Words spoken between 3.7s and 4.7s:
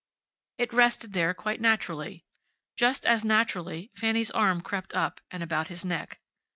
Fanny's arm